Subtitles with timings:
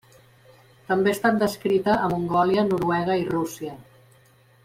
[0.91, 3.79] També ha estat descrita a Mongòlia, Noruega i Rússia.